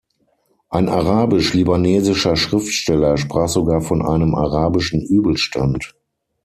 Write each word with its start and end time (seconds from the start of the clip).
Ein 0.69 0.89
arabisch-libanesischer 0.89 2.35
Schriftsteller 2.35 3.17
sprach 3.17 3.49
sogar 3.49 3.81
von 3.81 4.01
einem 4.01 4.33
arabischen 4.33 4.99
Übelstand. 4.99 5.93